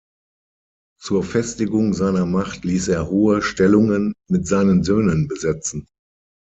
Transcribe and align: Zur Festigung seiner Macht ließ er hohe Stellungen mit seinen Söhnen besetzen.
Zur 0.99 1.23
Festigung 1.23 1.93
seiner 1.93 2.25
Macht 2.25 2.63
ließ 2.65 2.87
er 2.87 3.07
hohe 3.07 3.43
Stellungen 3.43 4.15
mit 4.27 4.47
seinen 4.47 4.83
Söhnen 4.83 5.27
besetzen. 5.27 5.85